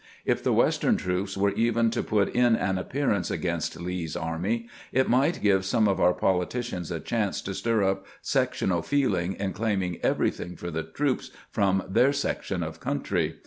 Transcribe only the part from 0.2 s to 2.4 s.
If the Western troops were even LINCOLN AT PETEESBUKG 451